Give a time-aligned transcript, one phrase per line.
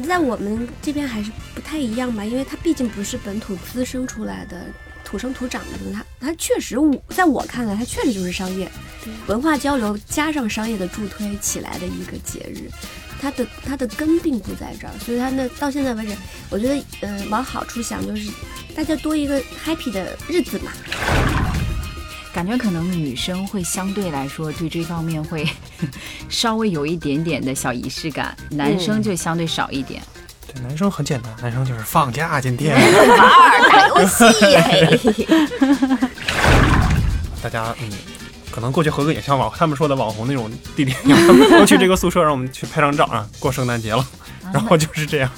[0.00, 4.66] 但在我们这边还是不太一样吧，因为它毕竟不是本土滋生出来的、
[5.04, 8.70] 土生土长的东西，它它确实，我在我看来，它确实就是商业
[9.26, 12.70] 文化交流加上商业的助推起来的一个节日，
[13.20, 16.12] 它的它的根并不在这儿，所以它那到现在为止，
[16.50, 18.30] 我觉得，呃，往好处想，就是
[18.74, 20.72] 大家多一个 happy 的日子嘛。
[22.36, 25.48] 感觉可能女生会相对来说对这方面会
[26.28, 30.02] 稍微有一点点的小仪式感，男生就相对少一点。
[30.46, 32.76] 对，男生很简单，男生就是放假今天。
[32.76, 35.26] 玩儿打游戏，
[37.42, 37.88] 大家嗯，
[38.50, 40.94] 可能过去合个影，像网他们说的网红那种地点
[41.66, 44.06] 去这个宿舍让我们去拍张照啊，过圣诞节了，
[44.52, 45.30] 然后就是这样。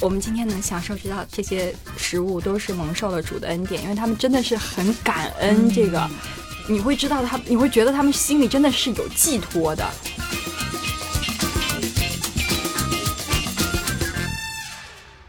[0.00, 6.08] 我们今天能享受到这些食物，都是蒙受了主的恩典，因为他们真的是很感恩这个。
[6.66, 9.86] 你会知道他，你会觉得他们心里真的是有寄托的。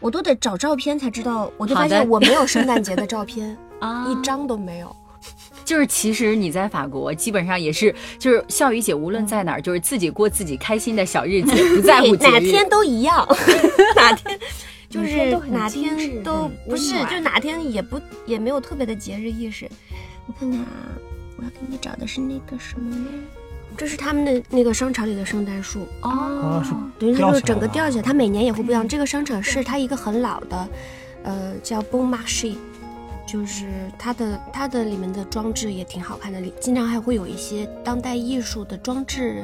[0.00, 4.96] 我都得找照片才知道，我就发现我没有圣诞节的照片， 啊一张都没有。
[5.64, 12.16] 就是其实你在法国基本上也是，就是笑雨姐无论在哪儿，就是自己过自己开心的小日子， 不在乎。
[12.16, 13.26] 哪天都一样，
[13.94, 14.38] 哪天
[14.92, 19.66] 就是哪天都不是，就哪天也不也没有特别的节日意识。
[20.26, 20.66] 我看看啊，
[21.38, 23.06] 我要给你找的是那个什么呢？
[23.74, 28.86] 这是他们的那个商场里的圣诞树，哦啊，是等于它就是整个吊起来，它每年也会不一样。
[28.86, 30.68] 这个商场是它一个很老的，
[31.22, 32.56] 呃，叫 Bon Marché，
[33.26, 33.66] 就是
[33.98, 39.42] 它的它的里面的装置也挺好看的，里经常还会有一些当代艺术的装置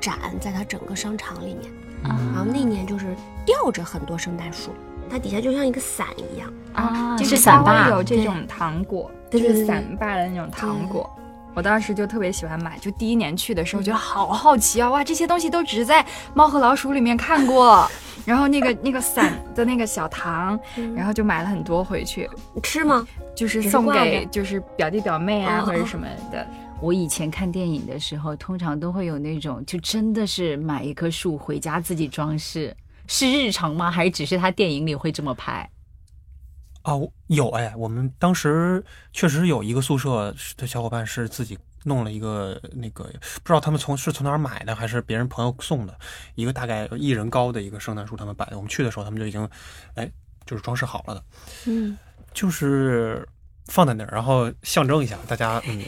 [0.00, 1.70] 展在它整个商场里面。
[2.02, 4.70] 然后那年就是吊着很多圣诞树，
[5.08, 6.52] 它底下就像一个伞一样。
[6.74, 11.08] 啊，就是伞把有这种糖果，就是伞把的那种糖果。
[11.54, 14.88] 我当时就特别喜欢买，就第一年去的时候，觉得好好奇啊！
[14.90, 17.90] 哇，这些东西都只是在《猫和老鼠》里面看过。
[18.24, 20.58] 然后那个那个伞的那个小糖，
[20.94, 22.28] 然后就买了很多回去，
[22.62, 23.04] 吃吗？
[23.34, 26.46] 就是送给就是表弟表妹啊哦或者什么的。
[26.80, 32.76] 我以前看电影的时候，通常都会有那种，就真的是买一棵树回家自己装饰，
[33.08, 33.90] 是日常吗？
[33.90, 35.68] 还是只是他电影里会这么拍？
[36.82, 45.98] 啊，我有哎，我们当时确实有一个宿舍的小伙伴是自己弄了一个那个，不知道他们从是从哪儿买的，还是别人朋友送的，
[46.34, 48.56] 一个大概一人高的一个圣诞树，他们摆的。
[48.56, 49.46] 我们去的时候，他们就已经
[49.94, 50.10] 哎
[50.46, 51.24] 就是装饰好了的，
[51.66, 51.98] 嗯，
[52.32, 53.26] 就是
[53.68, 55.82] 放在那儿，然后象征一下大家嗯。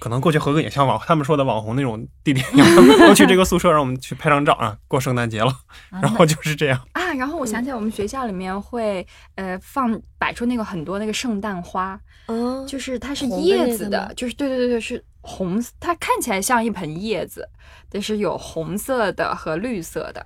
[0.00, 5.54] 可能过去合个影，像网他们说的网红那种地点一样，他们过去这个宿舍让我们去拍张照啊，过圣诞节了，
[5.90, 6.88] 然后就是这样。
[6.92, 17.46] 啊，然后我想起来，我们学校里面会呃放摆出那个很多那个圣诞花，嗯，就是它是叶子的，就是对对对对，是红，它看起来像一盆叶子，
[17.90, 20.24] 但是有红色的和绿色的，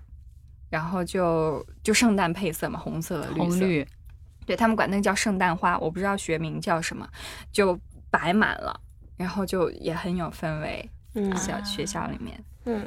[0.71, 3.89] 然后就就圣诞配色嘛，红色、绿色，红绿
[4.47, 7.09] 对他们管那个叫圣诞花，我不知道学名叫什么，
[7.53, 7.79] 就
[8.11, 8.79] 摆满了，
[9.17, 12.43] 然后就也很有氛围，嗯小学校里面。
[12.67, 12.87] 嗯，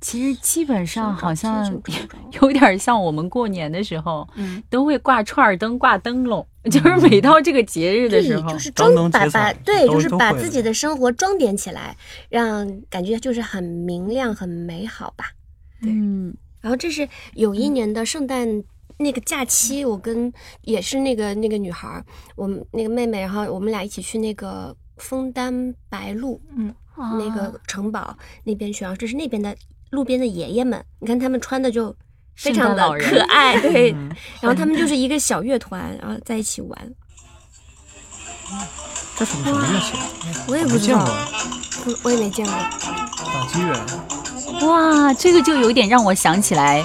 [0.00, 1.64] 其实基本上好像
[2.40, 11.96] 有点像我们过年的时候，嗯，都会挂串儿灯、挂灯笼，就是每到这个节日的，时候，就是装把把对，就是把自己的生活装点起来，
[12.30, 15.32] 让感觉就是很明亮、很美好吧。
[15.82, 18.62] 嗯，然后这是有一年的圣诞
[18.98, 20.32] 那个假期，我跟
[20.62, 22.04] 也是那个那个女孩儿，
[22.36, 26.74] 我们那个妹妹，然后我们俩一起去那个枫丹白露，嗯，
[27.18, 29.56] 那个城堡那边去，然后这是那边的
[29.90, 31.94] 路边的爷爷们，你看他们穿的就
[32.36, 34.10] 非常的可爱，对，嗯
[34.40, 36.94] 然后他们就是一个小乐团，然后在一起玩，
[39.16, 39.96] 这是个什么乐器？
[40.48, 42.54] 我也不知道没见过，不我也没见过。
[42.54, 44.66] 打击乐。
[44.66, 46.84] 哇，这个就有点让我想起来。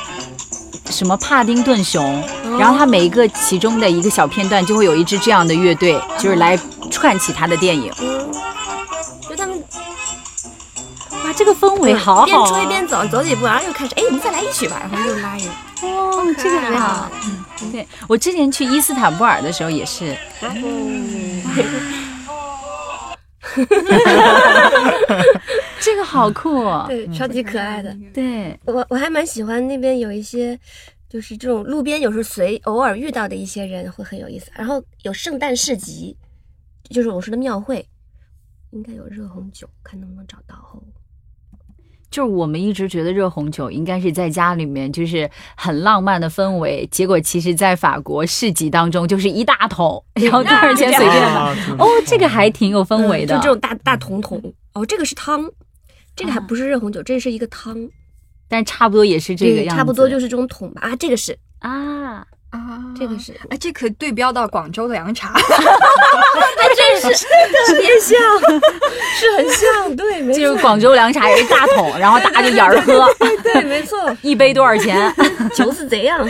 [0.89, 2.23] 什么帕丁顿熊，
[2.59, 6.57] 然后它每一个其中的一个小片段就会有一支这样的乐队，就是来
[6.89, 7.91] 串起它的电影。
[7.99, 8.31] 嗯，
[9.29, 9.63] 就他们
[11.23, 12.49] 哇，这个氛围好边好、啊。
[12.49, 15.51] 吹边走，走几步，然后又开始，哎，我们再来一曲吧，然后又拉一个。
[15.81, 17.11] 哦，这个特别好好。
[17.71, 20.15] 对我之前去伊斯坦布尔的时候也是，
[25.79, 26.85] 这个好酷、哦。
[26.87, 27.95] 对，超级可爱的。
[28.13, 30.59] 对，我我还蛮喜欢那边有一些，
[31.09, 34.51] 就是这种路边有时候随偶尔遇到的一些人会很有意思。
[34.55, 36.15] 然后有圣诞市集，
[36.89, 37.87] 就是我说的庙会，
[38.71, 40.83] 应该有热红酒，看能不能找到哦。
[42.09, 51.55] 就是我们一直觉得热红酒应该是在家里面就是很浪漫的氛围，结果其实在法国市集当中就是一大桶，然后多少钱随便买。
[51.77, 53.35] 哦，这个还挺有氛围的。
[53.35, 54.41] 嗯就这种大大桶桶。
[54.73, 55.49] 哦，这个是汤，
[56.15, 57.89] 这个还不是热红酒，这是一个汤。
[58.47, 60.81] 但差不多也是这个，样子，差不多就是这种桶吧。
[60.83, 68.19] 啊，这个是，啊，啊这个是，哎，这可对标到广州的凉茶， 还真是特别像，
[69.19, 73.07] 是很像，对，没就是广州凉茶也是大桶，然后大家就沿着 喝，
[73.43, 75.13] 对，没错，一杯多少钱？
[75.55, 76.27] 就是这样。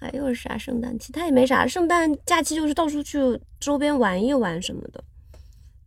[0.00, 0.98] 还有啥圣诞？
[0.98, 3.18] 其他也没啥，圣诞假期就是到处去
[3.58, 5.04] 周边玩一玩什么的。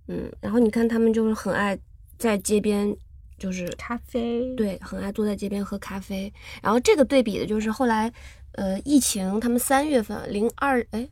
[0.08, 1.76] 嗯，然后你看他们就是很爱
[2.20, 2.96] 在街边，
[3.40, 6.32] 就是咖啡，对，很爱坐在街边喝咖啡。
[6.62, 8.12] 然后这个对比的就是后来，
[8.54, 11.10] 呃，疫情，他们三月份零二哎。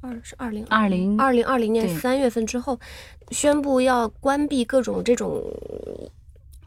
[0.00, 2.78] 二是二零二零二零二零年对三月份之后，
[3.32, 5.42] 宣布要关闭各种这种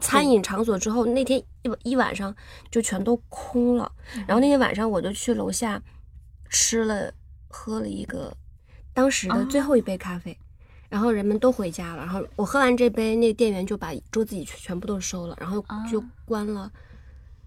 [0.00, 2.36] 餐饮场所之后，那天一晚一晚上
[2.70, 3.90] 就全都空了。
[4.26, 5.82] 然后那天晚上我就去楼下
[6.50, 7.10] 吃了
[7.48, 8.36] 喝了一个
[8.92, 10.38] 当时的最后一杯咖啡，
[10.90, 12.04] 然后人们都回家了。
[12.04, 16.70] 然后我喝完这杯，那个店员就把桌子椅全全部都收了，然后就关了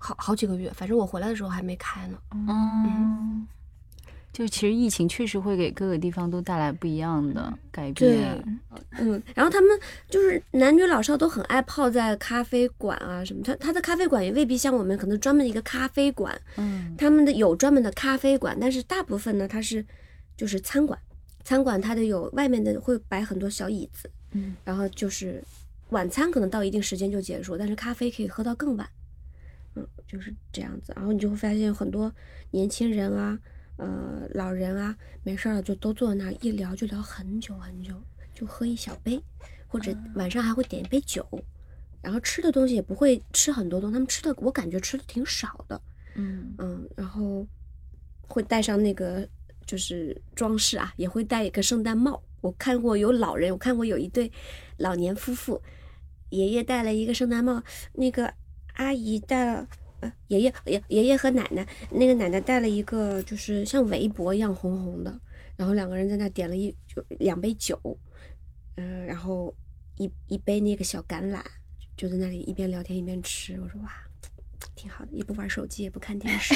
[0.06, 0.72] 好好几个月。
[0.75, 2.18] 反正我回来的时候还没开呢。
[2.31, 3.48] 嗯，
[4.31, 8.60] 就其实疫情确实会给各个地方都带来不一样的改对变。，
[9.00, 9.80] 嗯，然后他们
[10.10, 19.86] 就是男女老少都很爱泡在咖啡馆啊什么，他他的咖啡馆也未必像我们可能专门的一个咖啡馆，嗯他们的有专门的咖啡馆，但是大部分呢它是
[20.38, 21.00] 就是餐馆，
[21.46, 25.42] 餐馆它的有外面的会摆很多小椅子，嗯，然后就是
[25.92, 28.86] 晚餐可能到一定时间就结束，但是咖啡可以喝到更晚，
[29.75, 32.13] 嗯，就是这样子，然后你就会发现有很多
[32.51, 33.38] 年轻人啊，
[33.77, 37.94] 呃，老人啊，没事儿了就都坐在那儿一聊就聊很久很久，
[38.33, 39.22] 就喝一小杯，
[39.68, 41.27] 或者晚上还会点一杯酒，
[42.01, 45.81] 然后吃的东西也不会吃很多东西，他们吃的我感觉吃的挺少的，
[46.16, 46.54] 嗯。
[46.57, 47.45] 嗯，然后
[48.22, 49.27] 会戴上那个
[49.66, 52.24] 就是装饰啊，也会戴一个圣诞帽。
[52.42, 54.31] 我看过有老人，我看过有一对
[54.77, 55.62] 老年夫妇，
[56.30, 57.63] 爷爷戴了一个圣诞帽，
[57.94, 58.33] 那个
[58.75, 59.68] 阿姨带了。
[60.01, 65.19] 呃，爷爷爷爷爷和奶奶，那个奶奶带了一个就是像围脖一样红红的，
[65.56, 67.80] 然后两个人在那点了一就两杯酒，
[68.75, 69.56] 嗯、然后
[69.98, 71.42] 一一杯那个小橄榄，
[71.95, 73.57] 就在那里一边聊天一边吃。
[73.62, 73.89] 我说哇，
[74.75, 76.54] 挺好的，也不玩手机，也不看电视，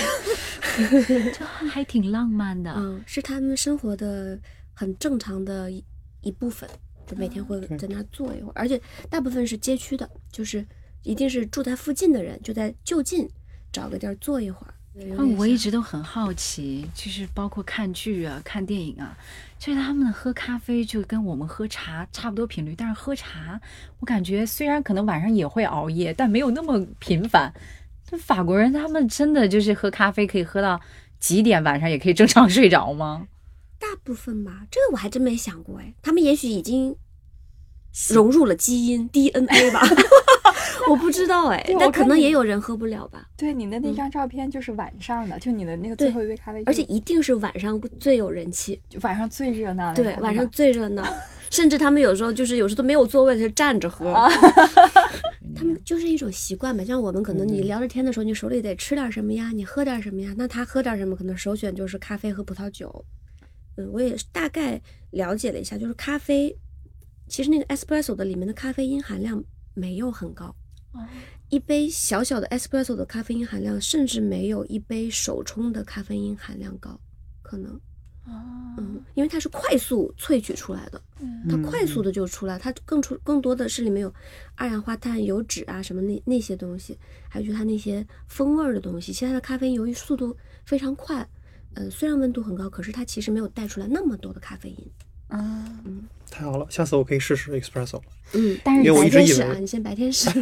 [1.32, 2.74] 这还挺浪漫的。
[2.76, 4.38] 嗯，是他们生活的
[4.74, 5.82] 很正常的一
[6.22, 6.70] 一部分，
[7.08, 8.80] 就每天会在那坐一会儿，而且
[9.10, 10.68] 大部分是街区的，就是
[11.04, 13.30] 一定是住在附近的人，就在就近
[13.72, 14.74] 找个地儿坐一会儿。
[14.96, 19.16] 有嗯，我一直都很好奇，就是包括看剧啊、看电影啊，
[19.58, 23.62] 就是他们喝咖啡就跟我们喝茶差不多频率，但是喝茶，
[24.00, 27.54] 我感觉虽然可能晚上也会熬夜，但没有那么频繁。
[28.12, 30.82] 那法国人他们真的就是喝咖啡可以喝到
[31.20, 33.28] 几点，晚上也可以正常睡着吗？
[33.80, 36.98] 大部分吧，这个我还真没想过哎，他们也许已经
[38.10, 39.82] 融入了基因 DNA 吧，
[40.90, 51.04] 我不知道哎但可能也有人喝不了吧，对你的那张照片就是晚上的，就你的那个最后一杯咖啡，而且一定是晚上最有人气，就晚上最热闹，对，晚上最热闹，
[51.50, 54.14] 甚至他们有时候就是有时候都没有座位，就站着喝。
[55.56, 63.04] 他们就是一种习惯吧，像我们可能你聊着天的时候，你手里得吃点什么呀，你喝点什么呀，那他喝点什么，可能首选就是咖啡和葡萄酒。
[63.76, 64.80] 嗯，我也是大概
[65.12, 66.56] 了解了一下，就是咖啡，
[67.28, 69.44] 其实那个 espresso 的里面的咖啡因含量
[69.74, 70.56] 没有很高，
[71.50, 77.00] 一杯小小的 espresso 的咖啡因含量甚至没有一杯手冲的咖啡因含量高，
[77.42, 77.80] 可能。
[78.78, 81.02] 嗯，因为它是快速萃取出来的，
[81.50, 84.14] 它快速的就出来，它更出更多的是里面有
[84.54, 86.96] 二氧化碳、油脂啊什么那那些东西，
[87.28, 89.12] 还有就是它那些风味儿的东西。
[89.12, 91.28] 其他的咖啡因由于速度非常快，
[91.74, 94.92] 呃，虽然温度很高，可是它其实没有带出来那么多的咖啡因。
[95.30, 98.02] 嗯，太好了，下次我可以试试 espresso。
[98.34, 100.30] 嗯，但是因为我白一直以为天使啊，你先白天使。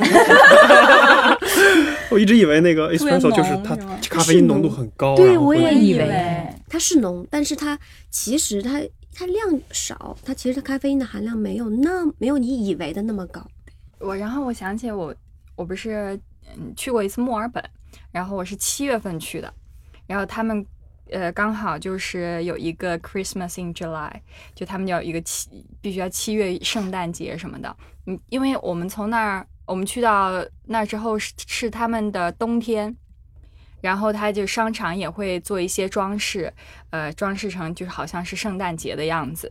[2.10, 3.76] 我一直以为那个 espresso 就是它
[4.10, 7.78] 咖啡因浓度很高，对我也以为为，它是浓，但是它
[8.10, 8.82] 其实它
[9.14, 13.46] 它量少，它其实它咖啡因的含量没有那没有你以为的那么高。
[14.00, 15.14] 我然后我想起我
[15.56, 16.18] 我不是
[16.56, 17.64] 嗯去过一次墨尔本，
[18.12, 19.54] 然后我是七月份去的，
[20.06, 20.66] 然后他们
[21.12, 24.12] 呃刚好就是有一个 Christmas in July，
[24.54, 25.50] 就他们有一个七
[25.82, 32.96] 必须要七月圣诞节什么的，嗯，因为我们从那儿我们去到那儿之后是是他们的冬天。
[33.80, 36.52] 然后他就商场也会做一些装饰，
[36.90, 39.50] 呃，装饰成就是好像是圣诞节的样子。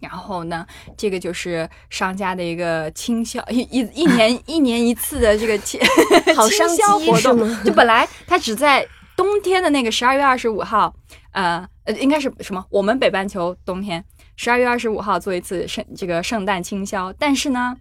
[0.00, 0.66] 然后呢，
[0.96, 5.80] 这个就是商家的一个倾销，一一一年 一年一次的这个倾
[6.34, 7.64] 好倾商机销活动。
[7.64, 8.86] 就本来他只在
[9.16, 10.94] 冬天的那个十二月二十五号，
[11.32, 12.64] 呃呃，应该是什么？
[12.70, 14.04] 我们北半球冬天
[14.36, 17.76] 十二月二十五号做一次圣这个圣诞清销，但是呢。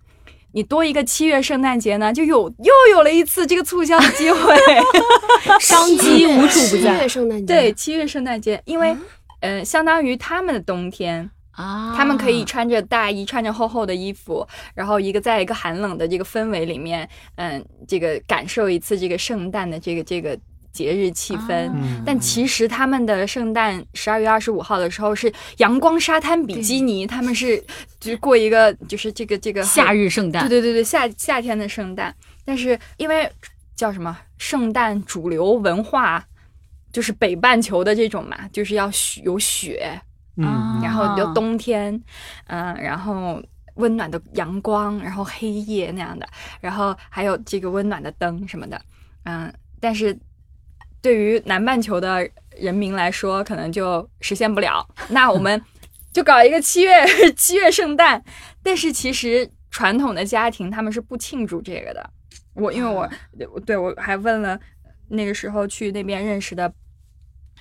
[0.56, 4.56] 你多一个七月圣诞节呢，就有又有了一次这个促销的机会。
[5.60, 8.96] 商机无处不七在月圣诞节，对，七月圣诞节，因为
[9.42, 20.39] 呃，相当于他们的冬天，啊他们可以穿着大衣，穿着厚厚的衣服，然后一个在一个寒冷的这个氛围里面，嗯，这个感受一次这个圣诞的这个这个
[20.75, 21.72] 节日气氛。
[22.05, 27.58] 但其实他们的圣诞十二月二十五号的时候是阳光沙滩比基尼，他们是
[28.00, 32.13] 就是过一个就是这个这个夏日圣诞，对对对对夏夏天的圣诞，
[32.44, 33.32] 但是因为
[33.75, 36.24] 叫什么圣诞主流文化，
[36.91, 40.00] 就是北半球的这种嘛，就是要雪有雪，
[40.38, 42.00] 嗯然后啊就冬天，
[42.48, 43.41] 嗯、然后
[43.75, 46.25] 温暖的阳光，然后黑夜那样的，
[46.62, 48.82] 然后还有这个温暖的灯什么的，
[49.24, 50.17] 嗯、但是
[51.05, 54.83] 对于南半球的人民来说，可能就实现不了。
[55.09, 55.62] 那我们
[56.12, 57.05] 就搞一个七月
[57.38, 58.24] 七月圣诞，
[58.63, 62.09] 但是其实传统的家庭他们是不庆祝这个的。
[62.55, 63.07] 我因为我
[63.67, 64.59] 对我还问了
[65.09, 66.74] 那个时候去那边认识的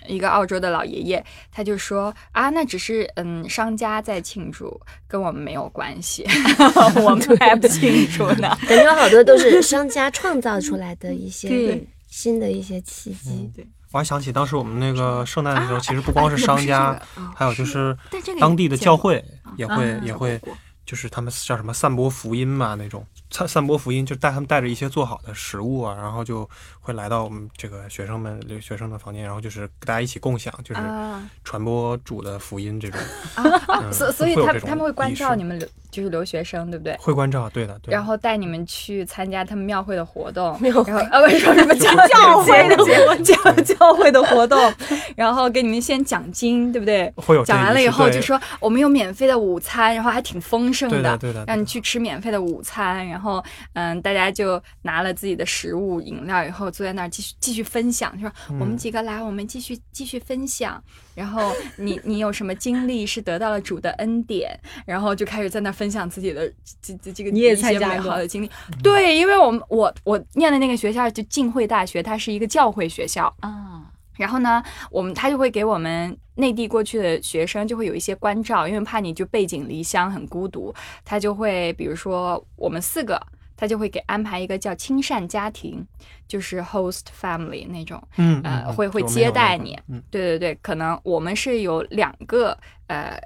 [0.07, 1.23] 一个澳洲的老爷爷，
[1.53, 6.25] 他就说啊，那只是嗯商家在庆祝，跟我们没有关系，
[7.05, 8.57] 我们还不清楚呢。
[8.67, 13.51] 感觉好多都是商家创造出来的一些对新的一些契机。
[13.53, 16.97] 对我还想起当时我们那个圣诞的时候，其实不光是商家，
[17.35, 17.97] 还有就是
[18.39, 19.25] 当地的教会
[19.57, 20.41] 也会啊也会，
[20.85, 26.49] 就是他们叫什么散播福音嘛那种，散散播福音，就带他们带着一些做好的食物啊，然后就
[26.81, 33.01] 会来到我们这个学生们留学生的房间，然后就是大家一起共享，就是啊传播主的福音这种，
[33.35, 36.97] 啊所所以他他们会关照你们留就是留学生，对不对？
[36.99, 37.93] 会关照，对的，对的。
[37.93, 44.75] 然后带你们去参加他们庙会的活动，庙会然后啊不是说什么 教教会的活 教教会的活动，
[45.17, 47.13] 然后给你们先奖金，对不对？
[47.17, 53.43] 会有这讲完了以后就说我们有免费的午餐，然后还挺丰盛对的对的让你去吃免费的午餐，然后
[53.75, 60.83] 嗯，大家就拿了自己的食物、饮料以后坐在那儿继续继续分享，就说嗯我们几个来，我们继续继续分享。
[61.15, 66.53] 然后你你有什么经历是得到了主的恩典，然后就开始在那分享自己的
[66.83, 68.51] 这这这个你也一些美参加过好的经历。
[68.83, 73.85] 对，因为我们我我念的那个学校就浸会大学，它是一个教会学校，啊，
[74.17, 83.21] 然后呢，我们他就会给我们内地过去的学生就会有一些关照，因为怕你就背井离乡很孤独，他就会比如说我们四个，
[83.57, 85.85] 他就会给安排一个叫亲善家庭，
[86.27, 89.79] 就是 host family 那种，嗯呃，嗯会会接待你。
[89.89, 92.57] 嗯对对对，可能我们是有两个
[92.89, 93.21] 呃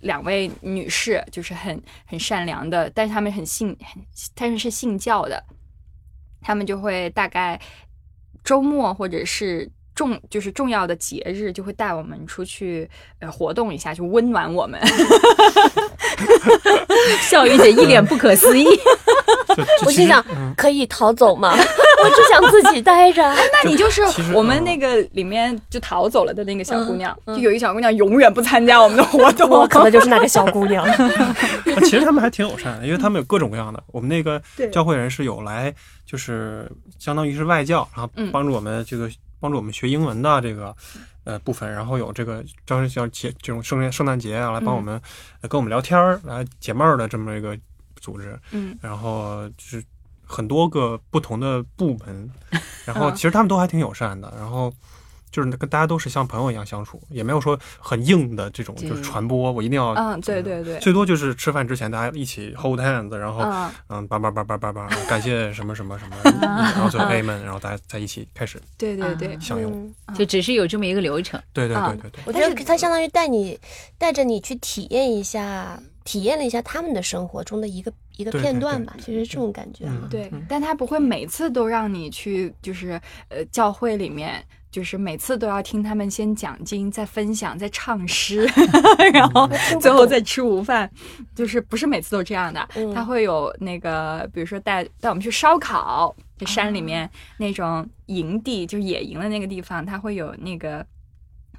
[0.00, 4.02] 两位女士，就是很很善良的，但是他们很信很，
[4.34, 5.42] 但是是信教的，
[6.40, 7.60] 他们就会大概
[8.44, 12.88] 周末或者是重就是重要的节日，就会带我们出去
[13.20, 14.80] 呃活动一下，就温暖我们。
[17.22, 18.66] 笑云姐一脸不可思议。
[19.84, 21.52] 我心想嗯，可以逃走吗？
[22.02, 23.22] 我只想自己待着。
[23.22, 29.50] 那你就是我们嗯那个里面就逃走了的那个小姑娘，就有一小姑娘永远不参加我们的活动。
[29.50, 30.84] 我可能就是那个小姑娘。
[30.84, 31.10] 啊
[31.82, 33.82] 其实他们还挺友善的，因为他们有各种各样的。
[33.88, 34.40] 我们那个
[34.72, 35.74] 教会人是有来，
[36.06, 39.10] 就是相当于是外教，然后嗯帮助我们这个、
[39.42, 40.74] 帮助我们学英文的这个
[41.24, 44.94] 呃部分，然后有这个张生叫节这种圣诞圣诞节啊，来帮我们、
[45.40, 47.58] 呃跟我们聊天儿，来解闷儿的这么一个
[47.96, 48.38] 组织。
[48.52, 49.84] 嗯，然后就是
[50.24, 52.30] 很多个不同的部门，
[52.86, 53.14] 然后嗯。
[53.16, 54.72] 其实他们都还挺友善的，然后
[55.32, 69.72] 就是跟大家都是像朋友一样相处，也没有说很硬的这种就是传播，我一定要嗯，对对对，最多就是吃饭之前大家一起 hold hands，然后嗯，嗯叭叭叭叭叭叭，感谢什么什么什么， 然后最后 amen，然后大家在一起开始对对对，享用。
[69.72, 71.40] 嗯就只是有这么一个流程。
[71.54, 73.58] 对对啊对对对，我觉得他相当于带你
[73.96, 79.92] 带着你去体验一下，体验了一下他们的生活中的一个一个片段吧，其实这种感觉啊。
[80.02, 80.08] 嗯。
[80.10, 80.28] 对。
[80.32, 84.44] 嗯，但他不会每次都让你去，就是呃教会里面。
[84.72, 88.48] 就是每次都要听他们先讲经，再分享，再唱诗，
[89.12, 89.46] 然后
[89.78, 90.90] 最后再吃午饭，
[91.34, 92.66] 就是不是每次都这样的。
[92.74, 92.92] 嗯。
[92.94, 100.84] 他会有那个，比如说带带我们去烧烤，在山里面那种营地，就是野营的那个地方，他会有那个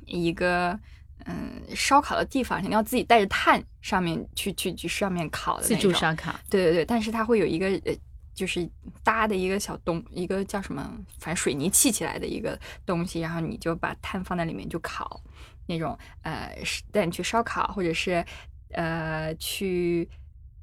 [0.07, 0.77] 一个
[1.25, 7.93] 嗯烧烤的地方，你要自己带着炭上面去去去上面烤的自助烧烤，对对对，但是他会有一个呃，
[8.33, 8.67] 就是
[9.03, 10.81] 搭的一个小东，一个叫什么，
[11.19, 15.21] 反正水泥砌起来的一个东西，然后你就把炭放在里面就烤，
[15.67, 16.55] 那种呃，
[16.91, 18.25] 带你去烧烤，或者是
[18.71, 20.09] 呃去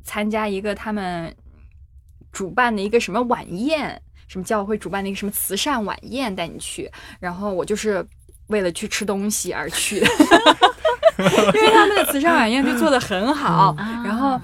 [0.03, 1.35] 参加一个他们
[2.33, 8.05] 主办的一个什么晚宴，什么教会主办的一个什么慈善晚宴带你去，然后我就是
[8.49, 10.07] 为了去吃东西而去的，
[11.55, 13.75] 因为他们的慈善晚宴就做的很好，
[14.05, 14.41] 然后。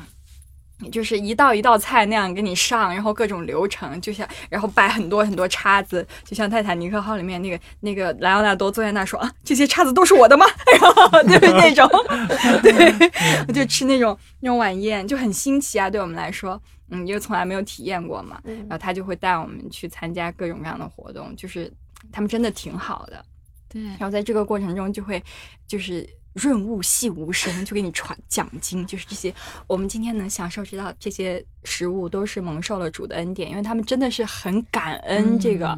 [0.92, 10.44] 就是一道一道菜那样给你上，然后各种流程，就像然后摆很多很多叉子，就像泰坦尼克号里面那个那个莱昂纳多坐在那说啊，这些叉子都是我的吗？
[10.80, 11.88] 然后 就是那种，
[12.62, 13.10] 对，
[13.48, 21.72] 我 就吃那种那种晚宴就很新奇啊，对我们来说，嗯，因为从来没有体验过嘛，然后他就会带我们去参加各种各样的活动，就是
[22.12, 23.24] 他们真的挺好的，
[23.68, 25.22] 对，然后在这个过程中就会
[25.66, 26.06] 就是。
[26.36, 29.34] 润物细无声，就给你传奖金，就是这些。
[29.66, 35.76] 我们今天能享受知道这些食物，都是蒙受了主的恩典，因为他们真的是很感恩这个。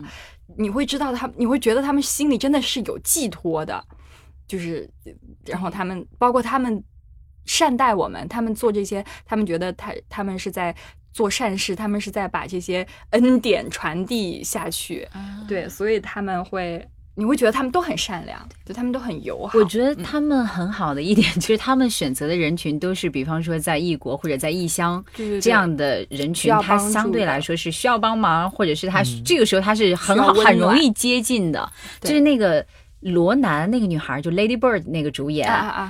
[0.56, 3.82] 你会知道他，你会觉得他们心里真的是有寄托的，
[4.48, 4.90] 就是，
[5.46, 6.82] 然后他们包括他们
[7.44, 10.74] 善待我们，他们做这些，他们觉得他他们是在
[11.12, 15.08] 做善事，他们是在把这些恩典传递下去。
[15.46, 16.84] 对，所以他们会。
[17.18, 19.58] 你会觉得他们都很善良，就他们都很友好。
[19.58, 25.04] 我觉得他们很好的一点就是，他们选择的人群都是，比方说在异国或者在异乡
[25.42, 31.68] 这样的人群，他相对来说是需要帮忙，或者是他这个时候他是很好很容易接近的。
[32.00, 32.64] 就是那个
[33.00, 35.48] 罗南那个女孩，就 Lady Bird 那个主演，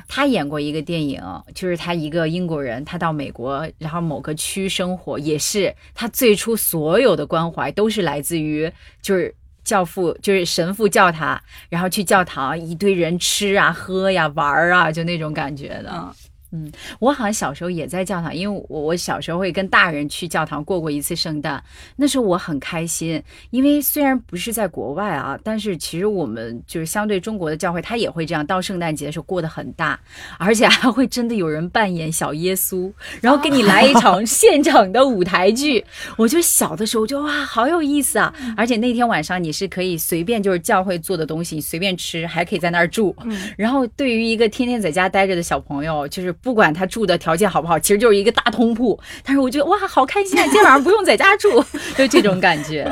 [0.08, 1.22] 她演过一个电影，
[1.54, 9.34] 就是她一个英国人，她到美国，然后某个区生活，也是她最初所有的关怀都是来自于就是。
[9.68, 16.14] 教父就是神父叫他，然后去教堂，一堆人吃啊、喝呀、玩啊，就那种感觉的。
[16.50, 21.62] 嗯嗯，我好像小时候也在教堂，因为我我小时候会跟大人去教堂过过一次圣诞，
[21.96, 30.00] 那时候我很开心，因为虽然不是在国外啊，但是其实我们就是相对中国的教会，他也会这样，到圣诞节的时候过得很大，
[30.38, 32.90] 而且还会真的有人扮演小耶稣，
[33.20, 35.84] 然后给你来一场现场的舞台剧。
[36.16, 38.34] 我就小的时候就哇，好有意思啊！
[38.56, 43.14] 而且那天晚上你是可以随便就是教会做的东西，你随便吃，还可以在那儿住。
[43.58, 46.34] 然后对于一个天天在家待着的小朋友，就是。
[46.42, 48.98] 不管他住的条件好不好，其实就是一个大通铺。
[49.24, 50.42] 但是我觉得哇，好开心啊！
[50.44, 51.62] 今天晚上不用在家住，
[51.96, 52.84] 就这种感觉。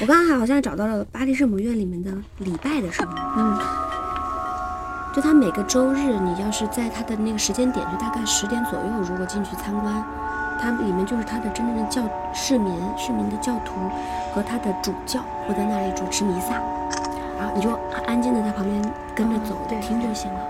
[0.00, 3.58] 我刚刚好像找到了巴黎圣母院里面的礼拜的时候，嗯，
[5.14, 10.04] 就他每个周日，你要是在他的那个时间点，就大概十点左右，如果进去参观，
[10.60, 12.02] 它里面就是他的真正的教
[12.34, 13.72] 市民、市民的教徒
[14.34, 16.52] 和他的主教会在那里主持弥撒，
[17.38, 17.70] 然后你就
[18.06, 20.40] 安静的在旁边跟着走，对听就行了，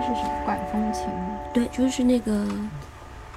[0.00, 1.04] 是什么管风琴？
[1.52, 2.44] 对，就是那个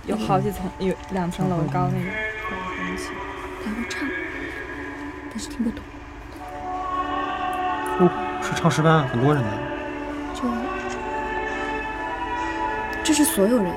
[0.06, 2.12] 有好几层，有两层楼高那个
[2.50, 3.08] 管风琴，
[3.64, 4.08] 他会唱，
[5.30, 5.84] 但是听不懂。
[8.00, 8.10] 哦，
[8.42, 9.50] 是唱诗班，很多人呢。
[10.34, 10.48] 就
[13.04, 13.72] 这是所有人，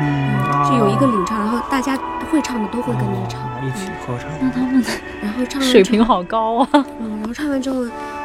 [0.00, 1.96] 嗯，就有一个领唱，然后大家
[2.30, 4.28] 会唱的都会跟着唱，哦一起合唱。
[4.40, 4.90] 那他们的
[5.22, 6.68] 然后唱完水平好高啊！
[7.00, 7.82] 嗯，然后唱完之后，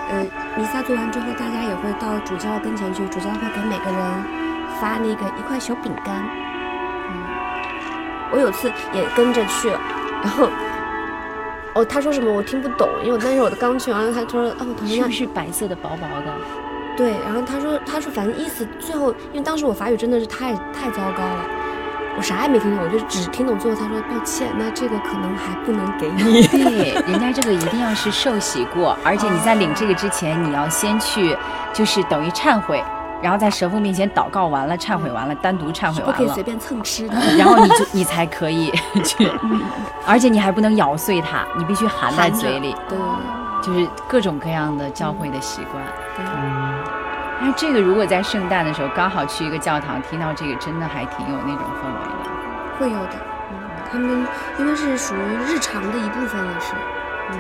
[0.10, 0.26] 呃，
[0.58, 4.24] 弥撒做完之后，大家也会到主教跟前去，主教会给每个人
[4.82, 6.16] 发那个一块小饼干。
[7.10, 7.14] 嗯，
[8.32, 10.50] 我有次也跟着去，然后，
[11.76, 16.34] 哦，他说什么我听不懂，因为我当时我刚去完了，他说哦，他说是那不是白色的薄薄的？
[16.98, 21.46] 对，然后他说他说反正意思最后，因为当时我法语真的是太太糟糕了。
[22.18, 26.42] 我啥也没听懂，我就只听懂最后他说抱歉，那这个可能还不能给你。
[26.50, 31.38] 对，人家这个一定要是受洗过，而且你在领这个之前，你要先去，
[31.72, 32.84] 就是等于忏悔，
[33.22, 37.16] 然后在神父面前祷告完了，忏悔完了，单独忏悔完了不可以随，便蹭吃的。
[37.38, 38.74] 然后你就你才可以
[39.06, 39.32] 去，
[40.08, 43.08] 而且你还不能咬碎它，你必须含在嘴里，对对
[43.62, 45.84] 就是各种各样的教会的习惯。
[46.16, 46.97] 对
[47.40, 52.78] 对，嗯，但是这个如果在圣诞的时候刚好去一个教堂，听到这个，真的还挺有那种氛围的。
[52.80, 53.14] 会有的。
[53.52, 53.60] 嗯，
[53.92, 54.28] 他们
[54.60, 56.74] 因为是属于日常的一部分，也是。
[57.32, 57.40] 嗯，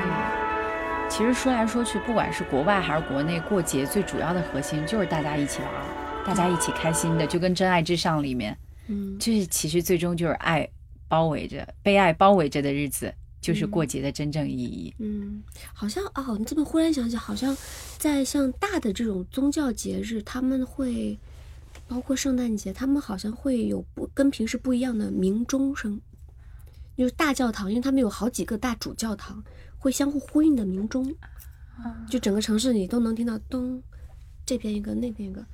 [1.10, 5.72] 其实说来说去，不管是国外还是国内，过节最主要的核心就是大家一起玩，
[6.26, 8.58] 大家一起开心的，就跟《真爱至上》里面，
[8.88, 10.68] 嗯，就是其实最终就是爱
[11.08, 13.14] 包围着，被爱包围着的日子，
[13.48, 14.94] 就是过节的真正意义。
[15.00, 15.42] 嗯，
[15.74, 17.56] 好像哦，你这么忽然想起，好像
[17.98, 21.18] 在像大的这种宗教节日，他们会
[21.88, 25.98] 包括圣诞节，他们好像会有不跟平时不一样的鸣钟声，
[26.98, 29.42] 就是大教堂，因为他们有好几个大主教堂，
[29.78, 31.16] 会相互呼应的鸣钟，
[32.10, 33.82] 就整个城市你都能听到咚，
[34.46, 35.46] 这边一个，那边一个，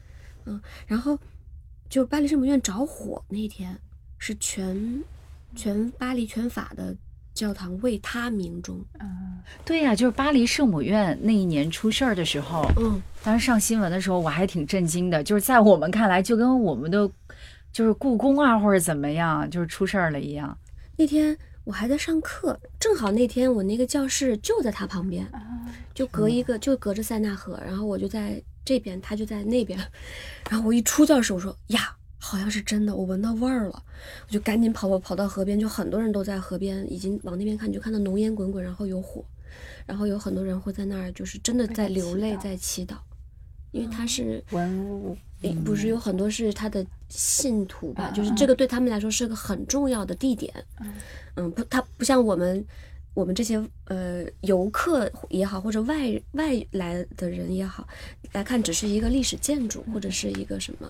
[0.46, 1.20] 嗯，然后
[1.90, 3.80] 就巴黎圣母院着火那天，
[4.18, 5.04] 是全
[5.56, 6.98] 全巴黎全法的
[7.34, 8.84] 教堂为他鸣钟，
[9.66, 13.02] 对呀、就是巴黎圣母院那一年出事儿的时候，嗯。
[13.24, 15.24] 当时上新闻的时候，我还挺震惊的。
[15.24, 17.10] 就是在我们看来，就跟我们的
[17.72, 20.58] 就是故宫啊，或者怎么样，就是出事儿了一样。
[20.98, 25.26] 那天我还在上课，正好那天我那个教室就在他旁边，
[25.94, 29.80] 就隔一个就隔着塞纳河，然后我就在这边，他就在那边，
[30.50, 33.84] 然后我一出教室，我说呀，好像是真的，我闻到味儿了，
[34.26, 39.26] 我就赶紧跑跑跑到河边，就很多人都在河边，已经往那边看，就看到浓烟滚滚，然后有火，
[39.86, 42.96] 然后有很多人会在那儿，就是真的在流泪，在祈祷，
[43.72, 45.18] 因为他是文物，
[45.66, 50.54] 不是有很多是他的信徒吧，嗯就是这个对他们来说是个很重要的地点。
[51.36, 52.66] 嗯，不，他不像我们
[53.14, 57.86] 我们这些呃游客也好，或者外外来的人也好
[58.32, 60.90] 来看，只是一个历史建筑或者是一个什么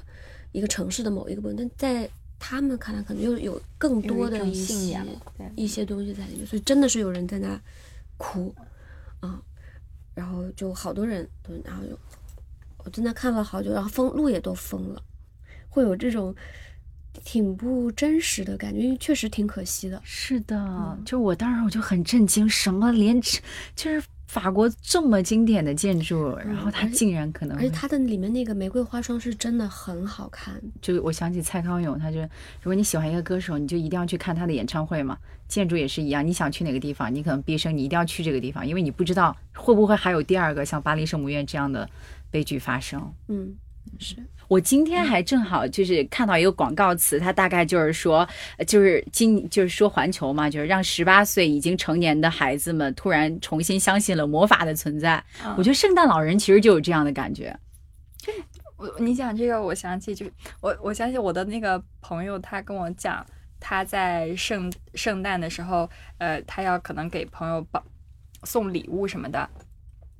[0.54, 5.02] 一个城市的某一个部分，但在他们看来，可能又有更多的有一些
[5.56, 7.60] 一些东西在里面，所以真的是有人在那
[8.18, 8.54] 哭
[9.20, 9.42] 啊，
[10.14, 11.98] 然后就好多人都，然后就
[12.80, 15.02] 我在那看了好久，然后封路也都封了，
[15.70, 16.36] 会有这种
[17.24, 20.02] 挺不真实的感觉，因为确实挺可惜的。
[20.04, 23.40] 是的，就我当时我就很震惊，什么连这
[23.76, 35.16] 就是法国这么经典的建筑，然后它竟然可能会而且它的里面那个玫瑰花霜是真的很好看，就我想起蔡康永，他就如果你喜欢一个歌手，你就一定要去看他的演唱会嘛。
[35.48, 41.88] 建筑也是一样，你想去哪个地方，你可能毕生你一定要去这个地方，因为你不知道会不会还有第二个像巴黎圣母院这样的
[42.32, 43.00] 悲剧发生。
[43.28, 43.54] 嗯，
[44.00, 44.16] 是
[44.54, 55.24] 我今天还正好就是看到一个广告词，它大概就是说，呃就是今就是说环球嘛，就是让十八岁已经成年的孩子们突然重新相信了魔法的存在。
[55.58, 57.58] 我觉得圣诞老人其实就有这样的感觉。
[58.78, 60.24] 我你讲这个，我想起就
[60.62, 63.26] 我我想起我的那个朋友，他跟我讲，
[63.60, 65.90] 他在圣圣诞的时候，
[66.20, 67.84] 呃，他要可能给朋友包
[68.44, 69.50] 送礼物什么的，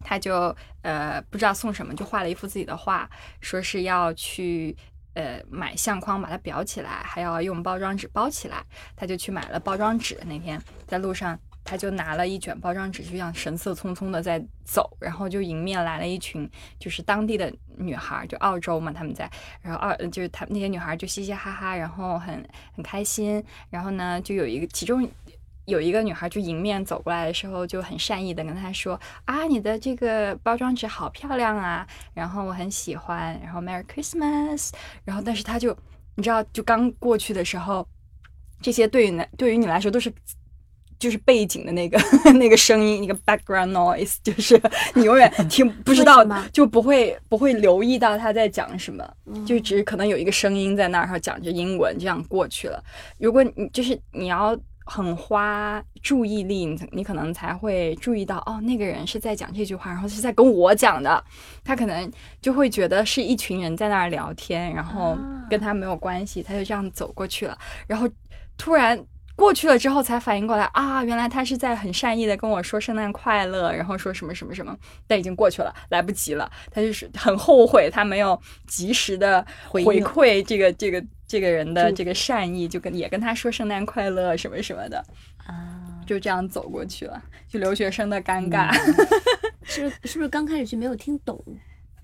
[0.04, 3.10] 他就呃不知道送什么，就画了一幅自己的画，
[3.42, 4.76] 说是要去。
[5.16, 8.64] 呃，买相框把它裱起来，还要用包装纸包起来。
[8.96, 10.18] 他就去买了包装纸。
[10.26, 19.30] 那天在路上，他就拿了一卷包装纸，就这样神色匆匆的在走，然后就迎面来了一群就是当地的女孩，就澳洲嘛，他们在，
[19.62, 22.44] 然后澳就是他那些女孩就嘻嘻哈哈，然后很
[22.76, 25.08] 很开心，然后呢，就有一个其中。
[25.66, 34.72] 有一个女孩就迎面走过来的时候，就很善意的跟她说：“啊，你的这个包装纸好漂亮啊，然后我很喜欢，然后 Merry Christmas。”
[35.06, 35.76] 然后但是她就
[36.16, 37.88] 你知道，就刚过去的时候，
[38.62, 40.14] 这些对于你对于你来说都是
[41.00, 42.00] 就是背景的那个
[42.36, 44.62] 那个声音，一个 background noise，就是
[44.96, 52.82] 你永远听不知道 就不会不会留意到他在讲什么，嗯就只是可能有一个声音在那儿，然后讲着英文，这样过去了。
[53.18, 61.24] 如果你就是你要很花注意力，你你可能才会注意到，哦，那个人是在讲这句话，然后是在跟我讲的，
[61.64, 65.18] 他可能就会觉得是一群人在那儿聊天，然后
[65.50, 68.10] 跟他没有关系，他就这样走过去了，然后
[68.58, 68.98] 突然。
[69.36, 76.50] 过去了之后才反应过来啊，原来他是在很善意的跟我说圣诞快乐，然后说什么什么什么，但已经过去了，来不及了。
[76.72, 85.04] 他就是很后悔，他没有及时的回馈这个这个这个人的这个善意，就跟也跟他说圣诞快乐什么什么的，
[85.48, 88.72] 啊，就这样走过去了，就留学生的尴尬。
[89.66, 91.44] 是是不是刚开始就没有听懂？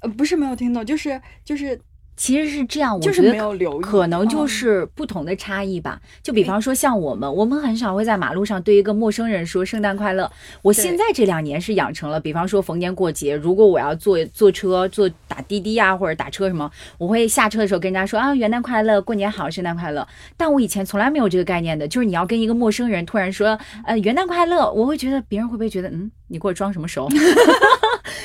[0.02, 1.80] 呃，不是没有听懂，就是就是
[2.19, 5.97] 其实是这样，我就是觉得没有留意可能就嗯是不同的差异吧。
[6.21, 10.29] 就比方说像我们，我们很少会在马路上对一个陌生人说圣诞快乐。
[10.62, 20.05] 我现在这两年是养成了，比方说逢年过节，如果我要坐坐车、坐打滴滴啊或者打车什么，我会下车的时候跟人家说啊元旦快乐，过年好，圣诞快乐。
[20.36, 27.08] 但我以前从来没有这个概念的，就是你要跟一个陌生人突然说呃元旦快乐，我会觉得别人会不会觉得嗯你给我装什么熟？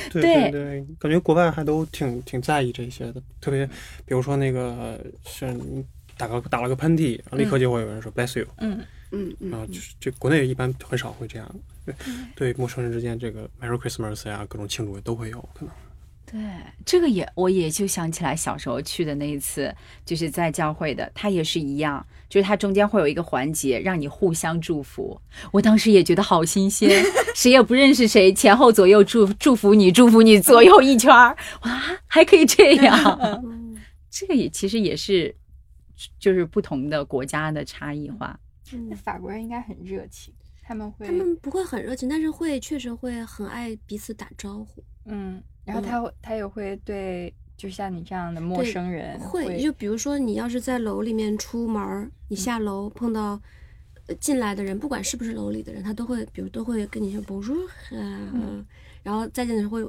[0.09, 0.33] 对对。
[0.33, 3.65] 对对，感觉国外还都挺挺在意这些的，特别
[4.05, 5.85] 比如说那个是你
[6.17, 8.79] 打个打了个喷嚏，立刻就会有人说 bless you，、嗯，
[9.11, 11.95] 嗯嗯然后就是这国内一般很少会这样，对
[12.35, 15.73] 对，陌生人之间这个 Merry Christmas 呀，各种庆祝也都会有可能。
[16.35, 16.41] 对，
[16.85, 25.17] 这个也我也就想起来小时候去的那一次，就是在教会的，它也是一样，就是它中间会有一个环节让你互相祝福。
[25.53, 26.89] 我当时也觉得好新鲜，
[27.33, 33.77] 谁也不认识谁，前后左右祝祝福你，祝福你左右一圈儿，哇，还可以这样， 嗯
[34.09, 35.33] 这个也其实也是
[36.19, 38.37] 就是不同的国家的差异化。
[38.73, 44.83] 嗯法国人应该很热情，他们会他们不会很热情，但是会确实会很爱彼此打招呼。
[45.05, 53.41] 嗯，然后他会他也会对，就像你这样的陌生人会，就比如说你要是在楼里面出门，你下楼碰到
[54.07, 58.65] 呃进来的人，不管是不是楼里的人，他都会，比如都会跟你说 bonjour，嗯，
[59.01, 59.85] 然后再见的时候会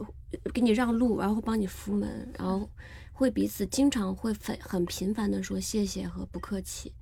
[0.54, 2.68] 给你让路，然后会帮你扶门，然后
[3.12, 6.92] 会彼此经常会很很频繁的说谢谢和不客气，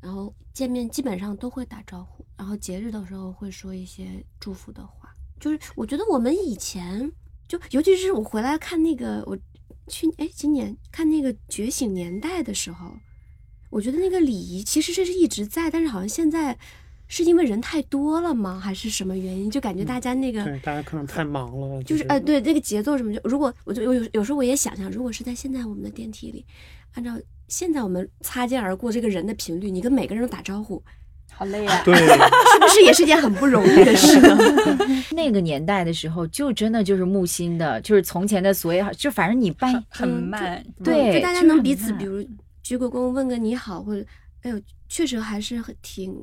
[0.00, 5.14] 然后见面基本上都会打招呼，然后节日的时候会说一些祝福的话。
[5.40, 7.10] 就是我觉得我们以前
[7.48, 9.36] 就，尤其是我回来看那个我
[9.88, 12.92] 去哎今年看那个《觉醒年代》的时候，
[13.70, 16.56] 我觉得那个礼仪其实这是一直在，但是好像现在
[17.08, 18.58] 是因为人太多了吗？
[18.58, 19.50] 还是什么原因？
[19.50, 26.44] 就感觉大家那个、对，大家可能太忙了，就是呃，对那个节奏什么，就如果我就有有有时候我也想象，如果是在现在我们的电梯里，
[26.92, 30.82] 按照现在我们擦肩而过这个人的频率，你跟每个人都打招呼，
[31.34, 31.80] 好累啊！
[31.84, 34.36] 对，是不是也是件很不容易的事呢？
[35.12, 42.24] 那个年代的时候，就真的就是木心的，就是从前的所有，就反正你办很嗯慢，对，就大家能彼此，比如
[42.62, 44.04] 鞠个躬，问个你好，或者
[44.42, 46.14] 哎呦，确实还是很挺，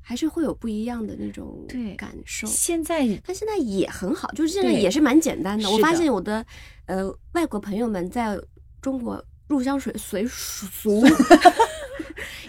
[0.00, 2.46] 还是会有不一样的那种对感受。
[2.46, 5.70] 现在但现在也很好，就是现在也是蛮简单的。
[5.70, 6.44] 我发现我的
[6.86, 8.38] 呃外国朋友们在
[8.80, 11.02] 中国入乡随随俗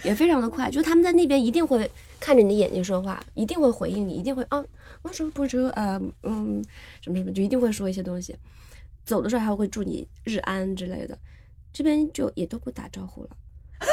[0.08, 4.64] 也非常的快，就是他们在那边一定会看着你的眼睛说话，一定会回应你，一定会啊，
[5.02, 6.64] 我说不说呃嗯
[7.02, 8.34] 什么什么，就一定会说一些东西。
[9.04, 11.18] 走的时候还会祝你日安之类的，
[11.72, 13.30] 这边就也都不打招呼了。